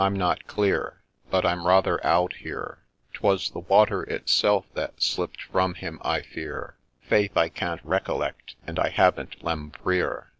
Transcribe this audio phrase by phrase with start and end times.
[0.01, 0.97] —I'm not clear,
[1.29, 2.79] But I'm rather out here;
[3.13, 8.79] 'Twas the water itself that slipp'd from him, I fear; Faith, I can't recollect— and
[8.79, 10.29] I haven't Lempriere.